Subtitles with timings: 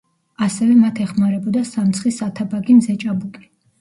[0.45, 3.51] ასევე მათ ეხმარებოდა სამცხის ათაბაგი მზეჭაბუკი.